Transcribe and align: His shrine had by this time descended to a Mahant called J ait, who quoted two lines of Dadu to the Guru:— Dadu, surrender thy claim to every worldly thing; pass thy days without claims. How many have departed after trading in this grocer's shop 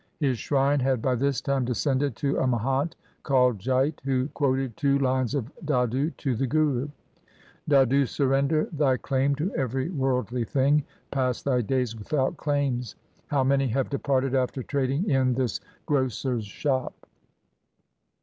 His 0.19 0.39
shrine 0.39 0.79
had 0.79 0.99
by 0.99 1.13
this 1.13 1.41
time 1.41 1.63
descended 1.63 2.15
to 2.15 2.35
a 2.39 2.47
Mahant 2.47 2.95
called 3.21 3.59
J 3.59 3.83
ait, 3.89 4.01
who 4.03 4.29
quoted 4.29 4.75
two 4.75 4.97
lines 4.97 5.35
of 5.35 5.51
Dadu 5.63 6.09
to 6.17 6.35
the 6.35 6.47
Guru:— 6.47 6.87
Dadu, 7.69 8.07
surrender 8.07 8.67
thy 8.73 8.97
claim 8.97 9.35
to 9.35 9.53
every 9.53 9.89
worldly 9.91 10.43
thing; 10.43 10.83
pass 11.11 11.43
thy 11.43 11.61
days 11.61 11.95
without 11.95 12.35
claims. 12.35 12.95
How 13.27 13.43
many 13.43 13.67
have 13.67 13.91
departed 13.91 14.33
after 14.33 14.63
trading 14.63 15.07
in 15.07 15.35
this 15.35 15.59
grocer's 15.85 16.45
shop 16.47 16.95